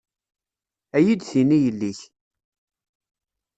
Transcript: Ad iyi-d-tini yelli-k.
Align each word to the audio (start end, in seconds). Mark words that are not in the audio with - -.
Ad 0.97 1.03
iyi-d-tini 1.03 1.57
yelli-k. 1.63 1.99